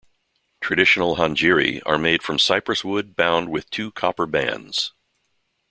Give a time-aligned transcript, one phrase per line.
[0.61, 4.93] Traditional "hangiri" are made from cypress wood bound with two copper bands.